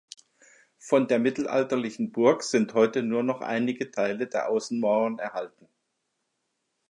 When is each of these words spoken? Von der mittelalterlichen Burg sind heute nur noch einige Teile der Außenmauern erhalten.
Von 0.79 1.07
der 1.07 1.19
mittelalterlichen 1.19 2.11
Burg 2.11 2.41
sind 2.41 2.73
heute 2.73 3.03
nur 3.03 3.21
noch 3.21 3.41
einige 3.41 3.91
Teile 3.91 4.25
der 4.25 4.49
Außenmauern 4.49 5.19
erhalten. 5.19 5.67